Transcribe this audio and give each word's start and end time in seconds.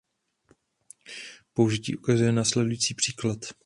Použití 1.53 1.95
ukazuje 1.95 2.31
následující 2.31 2.93
příklad. 2.95 3.39